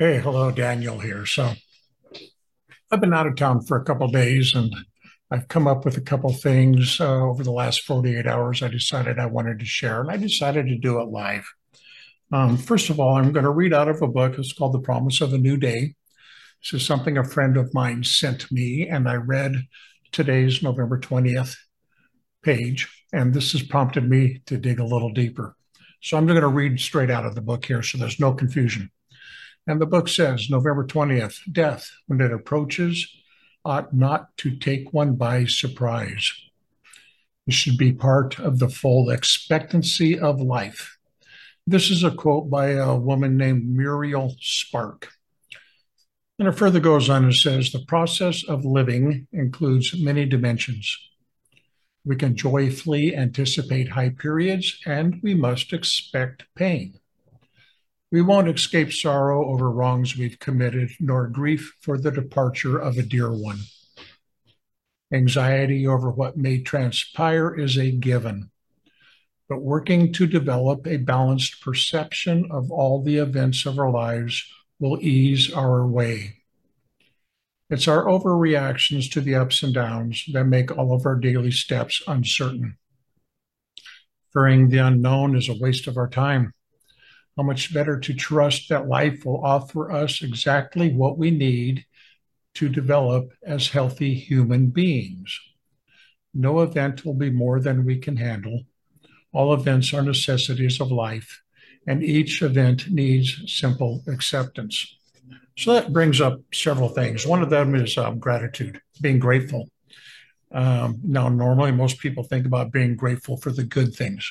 [0.00, 1.26] Hey, hello, Daniel here.
[1.26, 1.54] So
[2.88, 4.72] I've been out of town for a couple days and
[5.28, 9.18] I've come up with a couple things uh, over the last 48 hours I decided
[9.18, 11.44] I wanted to share, and I decided to do it live.
[12.30, 14.38] Um, first of all, I'm going to read out of a book.
[14.38, 15.96] It's called The Promise of a New Day.
[16.62, 19.64] This is something a friend of mine sent me, and I read
[20.12, 21.56] today's November 20th
[22.44, 25.56] page, and this has prompted me to dig a little deeper.
[26.00, 28.92] So I'm going to read straight out of the book here so there's no confusion.
[29.68, 33.06] And the book says, November 20th, death, when it approaches,
[33.66, 36.32] ought not to take one by surprise.
[37.46, 40.96] It should be part of the full expectancy of life.
[41.66, 45.10] This is a quote by a woman named Muriel Spark.
[46.38, 50.96] And it further goes on and says the process of living includes many dimensions.
[52.06, 57.00] We can joyfully anticipate high periods and we must expect pain.
[58.10, 63.02] We won't escape sorrow over wrongs we've committed, nor grief for the departure of a
[63.02, 63.58] dear one.
[65.12, 68.50] Anxiety over what may transpire is a given,
[69.46, 74.42] but working to develop a balanced perception of all the events of our lives
[74.80, 76.36] will ease our way.
[77.68, 82.02] It's our overreactions to the ups and downs that make all of our daily steps
[82.06, 82.78] uncertain.
[84.32, 86.54] Fearing the unknown is a waste of our time
[87.38, 91.86] how much better to trust that life will offer us exactly what we need
[92.52, 95.38] to develop as healthy human beings.
[96.34, 98.64] No event will be more than we can handle.
[99.32, 101.40] All events are necessities of life,
[101.86, 104.96] and each event needs simple acceptance.
[105.56, 107.24] So that brings up several things.
[107.24, 109.68] One of them is um, gratitude, being grateful.
[110.50, 114.28] Um, now, normally most people think about being grateful for the good things.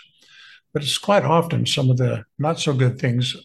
[0.78, 3.36] But it's quite often some of the not so good things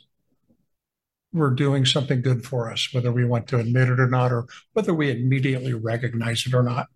[1.33, 4.45] were doing something good for us, whether we want to admit it or not, or
[4.75, 6.89] whether we immediately recognize it or not.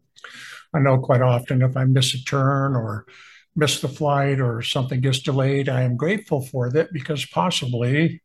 [0.74, 3.06] I know quite often if I miss a turn or
[3.54, 8.20] miss the flight or something gets delayed, I am grateful for that because possibly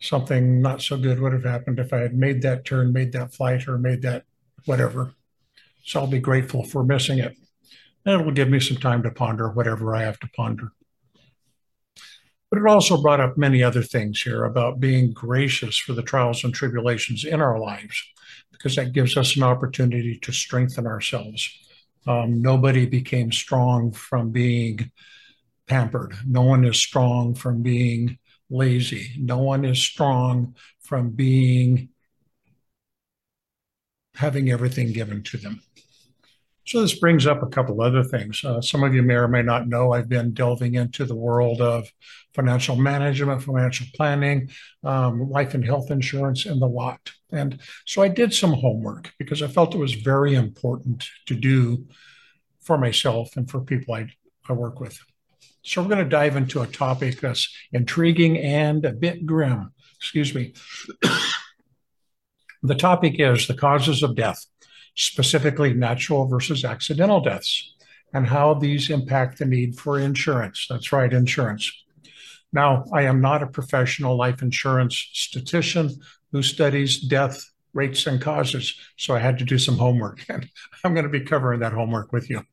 [0.00, 3.34] something not so good would have happened if I had made that turn, made that
[3.34, 4.26] flight, or made that
[4.64, 5.14] whatever.
[5.82, 7.36] So I'll be grateful for missing it.
[8.06, 10.70] And it'll give me some time to ponder whatever I have to ponder.
[12.52, 16.44] But it also brought up many other things here about being gracious for the trials
[16.44, 18.04] and tribulations in our lives,
[18.50, 21.48] because that gives us an opportunity to strengthen ourselves.
[22.06, 24.90] Um, nobody became strong from being
[25.66, 26.14] pampered.
[26.26, 28.18] No one is strong from being
[28.50, 29.14] lazy.
[29.18, 31.88] No one is strong from being
[34.16, 35.62] having everything given to them.
[36.64, 38.44] So this brings up a couple other things.
[38.44, 41.60] Uh, some of you may or may not know I've been delving into the world
[41.60, 41.88] of
[42.34, 44.48] financial management, financial planning,
[44.84, 47.12] um, life and health insurance, and the lot.
[47.32, 51.86] And so I did some homework because I felt it was very important to do
[52.60, 54.06] for myself and for people I,
[54.48, 54.98] I work with.
[55.62, 59.72] So we're going to dive into a topic that's intriguing and a bit grim.
[59.96, 60.54] Excuse me.
[62.62, 64.46] the topic is the causes of death
[64.94, 67.74] specifically natural versus accidental deaths,
[68.12, 70.66] and how these impact the need for insurance.
[70.68, 71.72] That's right, insurance.
[72.52, 75.90] Now, I am not a professional life insurance statistician
[76.32, 77.42] who studies death
[77.72, 80.48] rates and causes, so I had to do some homework, and
[80.84, 82.44] I'm going to be covering that homework with you.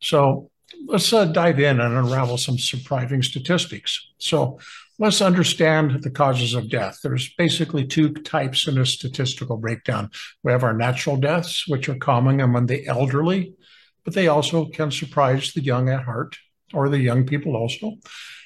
[0.00, 0.50] So
[0.86, 4.12] let's uh, dive in and unravel some surprising statistics.
[4.18, 4.60] So
[4.98, 7.00] let's understand the causes of death.
[7.02, 10.10] There's basically two types in a statistical breakdown.
[10.42, 13.54] We have our natural deaths, which are common among the elderly,
[14.04, 16.36] but they also can surprise the young at heart
[16.74, 17.98] or the young people also,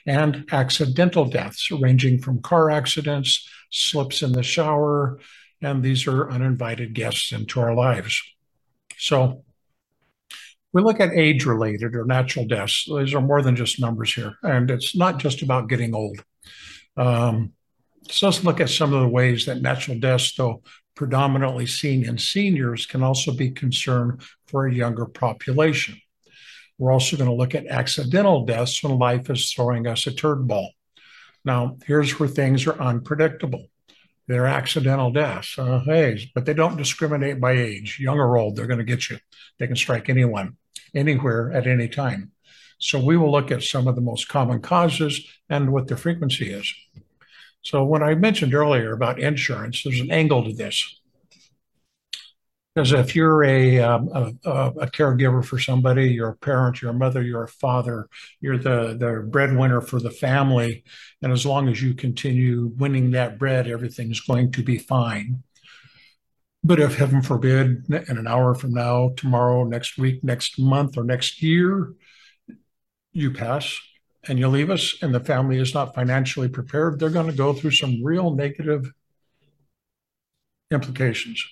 [0.05, 5.19] and accidental deaths ranging from car accidents, slips in the shower,
[5.63, 8.21] and these are uninvited guests into our lives.
[8.99, 9.45] So
[10.77, 12.85] we look at age related or natural deaths.
[12.87, 14.37] These are more than just numbers here.
[14.43, 16.23] And it's not just about getting old.
[16.99, 17.55] Um,
[18.11, 20.63] so let's look at some of the ways that natural deaths, though
[20.95, 24.19] predominantly seen in seniors, can also be concern
[24.49, 25.99] for a younger population.
[26.77, 30.47] We're also going to look at accidental deaths when life is throwing us a turd
[30.47, 30.73] ball.
[31.43, 33.69] Now, here's where things are unpredictable.
[34.29, 35.59] They're accidental deaths.
[35.59, 38.57] Uh, hey, but they don't discriminate by age, young or old.
[38.57, 39.17] They're going to get you.
[39.59, 40.59] They can strike anyone
[40.95, 42.33] anywhere at any time.
[42.79, 46.53] So we will look at some of the most common causes and what their frequency
[46.53, 46.73] is.
[47.63, 51.01] So when I mentioned earlier about insurance, there's an angle to this.
[52.77, 54.51] Because if you're a, um, a,
[54.81, 58.07] a caregiver for somebody, you're a parent, you're a mother, you're a father,
[58.43, 60.85] you're the, the breadwinner for the family.
[61.23, 65.43] And as long as you continue winning that bread, everything's going to be fine.
[66.67, 71.05] But if heaven forbid, in an hour from now, tomorrow, next week, next month, or
[71.05, 71.93] next year,
[73.13, 73.79] you pass
[74.27, 77.53] and you leave us and the family is not financially prepared, they're going to go
[77.53, 78.91] through some real negative
[80.73, 81.47] implications.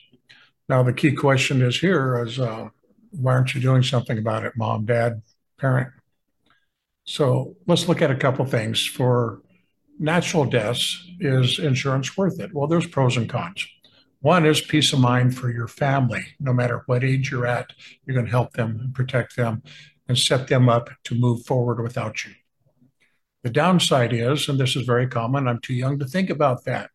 [0.68, 2.70] Now, the key question is here is uh,
[3.12, 5.22] why aren't you doing something about it, mom, dad,
[5.60, 5.92] parent?
[7.04, 8.84] So let's look at a couple things.
[8.84, 9.42] For
[9.96, 12.52] natural deaths, is insurance worth it?
[12.52, 13.64] Well, there's pros and cons.
[14.24, 16.24] One is peace of mind for your family.
[16.40, 17.74] No matter what age you're at,
[18.06, 19.62] you're going to help them and protect them
[20.08, 22.32] and set them up to move forward without you.
[23.42, 26.88] The downside is, and this is very common, I'm too young to think about that.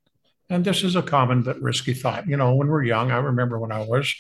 [0.50, 2.28] And this is a common but risky thought.
[2.28, 4.12] You know, when we're young, I remember when I was,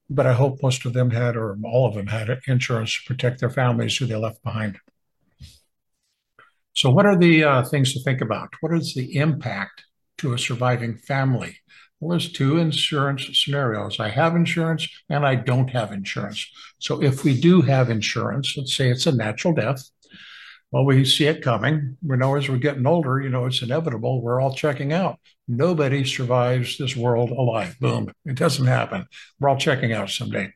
[0.08, 3.40] but I hope most of them had, or all of them had insurance to protect
[3.40, 4.78] their families who they left behind.
[6.74, 8.50] So, what are the uh, things to think about?
[8.60, 9.84] What is the impact
[10.18, 11.58] to a surviving family?
[12.00, 13.98] There's two insurance scenarios.
[13.98, 16.46] I have insurance and I don't have insurance.
[16.78, 19.82] So, if we do have insurance, let's say it's a natural death,
[20.70, 21.96] well, we see it coming.
[22.02, 24.20] We know as we're getting older, you know, it's inevitable.
[24.20, 25.18] We're all checking out.
[25.48, 27.78] Nobody survives this world alive.
[27.80, 28.12] Boom.
[28.24, 29.06] It doesn't happen.
[29.38, 30.52] We're all checking out someday.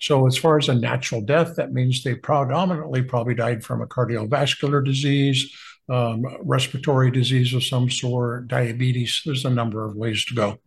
[0.00, 3.86] So, as far as a natural death, that means they predominantly probably died from a
[3.86, 5.52] cardiovascular disease,
[5.92, 9.22] um, respiratory disease of some sort, diabetes.
[9.24, 10.58] There's a number of ways to go.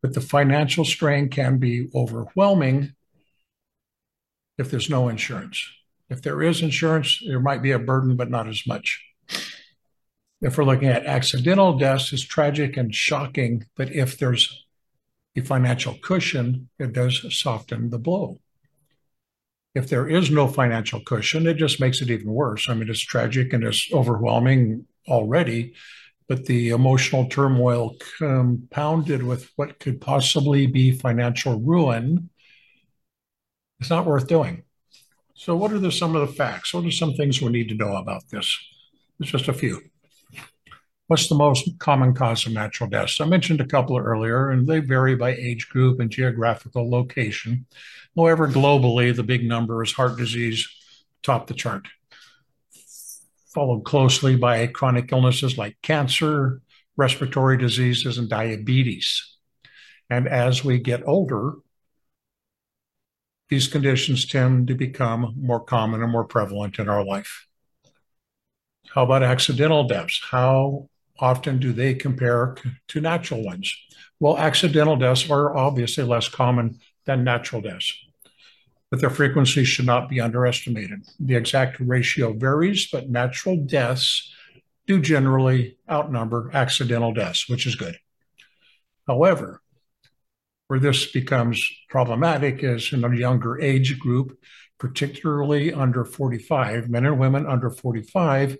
[0.00, 2.94] But the financial strain can be overwhelming
[4.56, 5.62] if there's no insurance.
[6.08, 9.04] If there is insurance, there might be a burden, but not as much.
[10.40, 14.64] If we're looking at accidental deaths, it's tragic and shocking, but if there's
[15.36, 18.38] a financial cushion, it does soften the blow.
[19.76, 22.70] If there is no financial cushion, it just makes it even worse.
[22.70, 25.74] I mean, it's tragic and it's overwhelming already,
[26.28, 32.30] but the emotional turmoil compounded with what could possibly be financial ruin
[33.78, 34.62] is not worth doing.
[35.34, 36.72] So, what are the, some of the facts?
[36.72, 38.58] What are some things we need to know about this?
[39.20, 39.82] It's just a few.
[41.08, 43.20] What's the most common cause of natural deaths?
[43.20, 47.66] I mentioned a couple earlier, and they vary by age group and geographical location.
[48.16, 50.68] However, globally, the big number is heart disease,
[51.22, 51.86] top the chart,
[53.54, 56.60] followed closely by chronic illnesses like cancer,
[56.96, 59.36] respiratory diseases, and diabetes.
[60.10, 61.54] And as we get older,
[63.48, 67.46] these conditions tend to become more common and more prevalent in our life.
[68.92, 70.20] How about accidental deaths?
[70.30, 72.56] How often do they compare
[72.88, 73.74] to natural ones?
[74.20, 77.94] Well, accidental deaths are obviously less common than natural deaths,
[78.90, 81.06] but their frequency should not be underestimated.
[81.20, 84.32] The exact ratio varies, but natural deaths
[84.86, 87.98] do generally outnumber accidental deaths, which is good.
[89.06, 89.60] However,
[90.68, 94.38] where this becomes problematic is in a younger age group,
[94.78, 96.88] particularly under 45.
[96.88, 98.58] Men and women under 45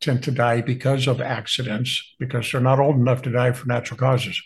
[0.00, 3.98] tend to die because of accidents because they're not old enough to die for natural
[3.98, 4.40] causes.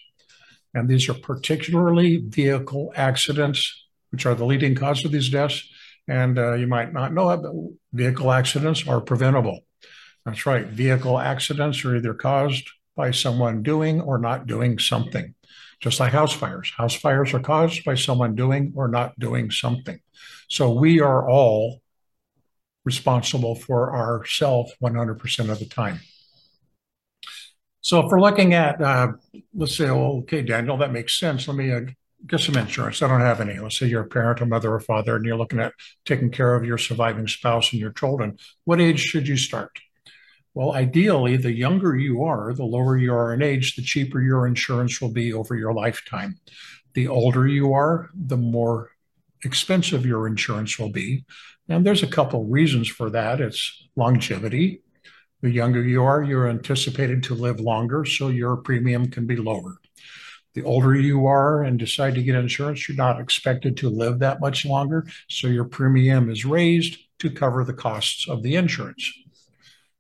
[0.74, 5.68] And these are particularly vehicle accidents, which are the leading cause of these deaths.
[6.08, 7.52] And uh, you might not know it, but
[7.92, 9.60] vehicle accidents are preventable.
[10.26, 10.66] That's right.
[10.66, 15.34] Vehicle accidents are either caused by someone doing or not doing something
[15.84, 16.72] just like house fires.
[16.76, 20.00] House fires are caused by someone doing or not doing something.
[20.48, 21.82] So we are all
[22.84, 26.00] responsible for ourself 100% of the time.
[27.80, 29.12] So if we're looking at, uh,
[29.54, 31.46] let's say, well, okay, Daniel, that makes sense.
[31.46, 31.80] Let me uh,
[32.26, 33.02] get some insurance.
[33.02, 33.58] I don't have any.
[33.58, 35.74] Let's say you're a parent, a mother, or father, and you're looking at
[36.06, 38.38] taking care of your surviving spouse and your children.
[38.64, 39.78] What age should you start?
[40.54, 44.46] Well, ideally, the younger you are, the lower you are in age, the cheaper your
[44.46, 46.38] insurance will be over your lifetime.
[46.94, 48.92] The older you are, the more
[49.44, 51.24] expensive your insurance will be.
[51.68, 53.40] And there's a couple reasons for that.
[53.40, 54.80] It's longevity.
[55.42, 59.76] The younger you are, you're anticipated to live longer, so your premium can be lower.
[60.54, 64.40] The older you are and decide to get insurance, you're not expected to live that
[64.40, 69.12] much longer, so your premium is raised to cover the costs of the insurance.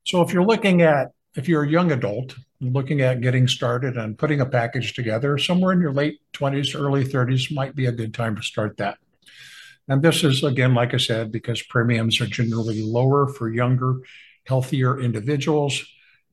[0.04, 4.16] So if you're looking at, if you're a young adult, looking at getting started and
[4.16, 8.14] putting a package together, somewhere in your late 20s, early 30s might be a good
[8.14, 8.98] time to start that.
[9.88, 13.96] And this is, again, like I said, because premiums are generally lower for younger,
[14.46, 15.84] healthier individuals,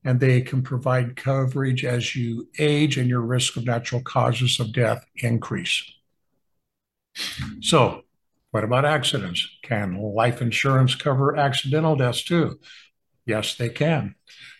[0.04, 4.72] and they can provide coverage as you age and your risk of natural causes of
[4.72, 5.84] death increase.
[7.60, 8.02] So,
[8.50, 9.46] what about accidents?
[9.62, 12.58] Can life insurance cover accidental deaths too?
[13.24, 14.14] Yes, they can.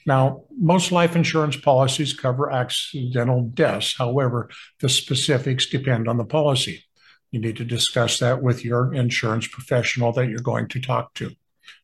[0.06, 3.96] Now, most life insurance policies cover accidental deaths.
[3.96, 6.84] However, the specifics depend on the policy.
[7.32, 11.32] You need to discuss that with your insurance professional that you're going to talk to.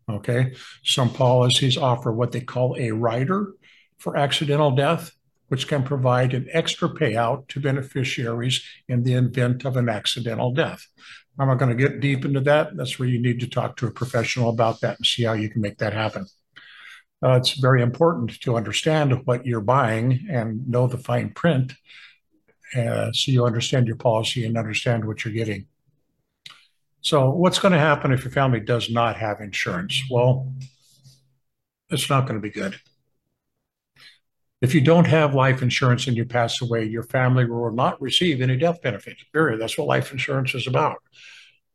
[0.09, 0.53] Okay.
[0.85, 3.53] Some policies offer what they call a rider
[3.99, 5.11] for accidental death,
[5.49, 10.87] which can provide an extra payout to beneficiaries in the event of an accidental death.
[11.39, 12.77] I'm not going to get deep into that.
[12.77, 15.49] That's where you need to talk to a professional about that and see how you
[15.49, 16.27] can make that happen.
[17.23, 21.75] Uh, it's very important to understand what you're buying and know the fine print
[22.77, 25.67] uh, so you understand your policy and understand what you're getting.
[27.01, 30.03] So, what's going to happen if your family does not have insurance?
[30.11, 30.53] Well,
[31.91, 32.79] it's not going to be good.
[34.61, 38.41] If you don't have life insurance and you pass away, your family will not receive
[38.41, 39.23] any death benefits.
[39.33, 39.61] Period.
[39.61, 40.99] That's what life insurance is about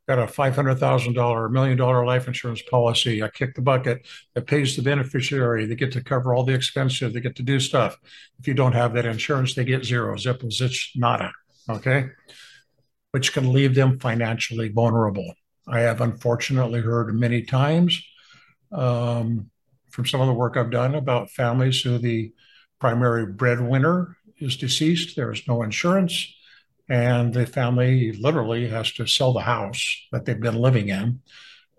[0.08, 3.24] got a $500,000, a million dollar life insurance policy.
[3.24, 5.66] I kick the bucket that pays the beneficiary.
[5.66, 7.14] They get to cover all the expenses.
[7.14, 7.98] They get to do stuff.
[8.40, 11.32] If you don't have that insurance, they get zero, zip, zitch, nada.
[11.70, 12.08] Okay.
[13.12, 15.34] Which can leave them financially vulnerable.
[15.68, 18.04] I have unfortunately heard many times
[18.74, 19.50] um,
[19.90, 22.34] from some of the work I've done about families who the
[22.82, 25.16] primary breadwinner is deceased.
[25.16, 26.34] There is no insurance
[26.94, 31.22] and the family literally has to sell the house that they've been living in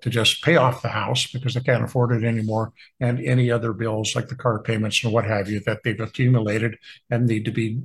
[0.01, 3.73] to just pay off the house because they can't afford it anymore and any other
[3.73, 6.77] bills like the car payments and what have you that they've accumulated
[7.11, 7.81] and need to be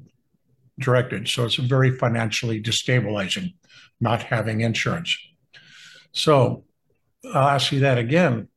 [0.80, 1.28] directed.
[1.28, 3.54] So it's very financially destabilizing
[4.02, 5.16] not having insurance.
[6.12, 6.64] So
[7.32, 8.48] I'll ask you that again.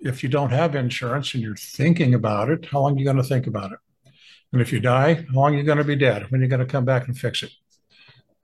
[0.00, 3.18] If you don't have insurance and you're thinking about it, how long are you going
[3.18, 3.78] to think about it?
[4.52, 6.26] And if you die, how long are you going to be dead?
[6.30, 7.52] When are you going to come back and fix it?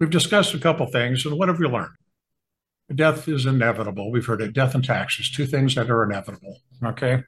[0.01, 1.93] We've discussed a couple things, and what have we learned?
[2.95, 4.11] Death is inevitable.
[4.11, 4.55] We've heard it.
[4.55, 6.57] Death and taxes, two things that are inevitable.
[6.83, 7.23] Okay.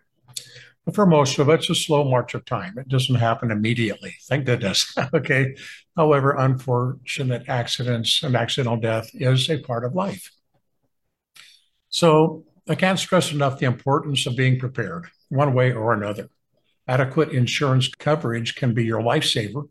[0.87, 2.79] But for most of us, it's a slow march of time.
[2.79, 4.15] It doesn't happen immediately.
[4.27, 4.93] Thank goodness.
[5.15, 5.55] okay.
[5.97, 10.33] However, unfortunate accidents and accidental death is a part of life.
[11.91, 16.31] So I can't stress enough the importance of being prepared one way or another.
[16.89, 19.69] Adequate insurance coverage can be your lifesaver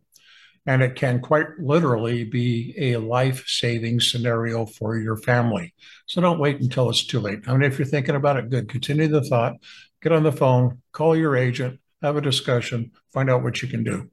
[0.66, 5.74] and it can quite literally be a life saving scenario for your family.
[6.06, 7.48] So don't wait until it's too late.
[7.48, 8.70] I mean, if you're thinking about it, good.
[8.70, 9.56] Continue the thought,
[10.02, 13.84] get on the phone, call your agent, have a discussion, find out what you can
[13.84, 14.10] do.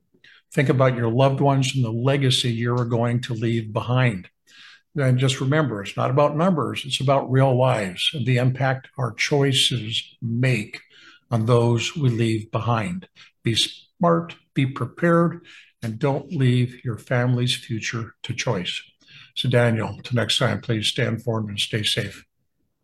[0.53, 4.29] Think about your loved ones and the legacy you're going to leave behind.
[4.97, 9.13] And just remember, it's not about numbers, it's about real lives and the impact our
[9.13, 10.81] choices make
[11.31, 13.07] on those we leave behind.
[13.43, 15.45] Be smart, be prepared,
[15.83, 18.83] and don't leave your family's future to choice.
[19.35, 22.25] So, Daniel, till next time, please stay informed and stay safe.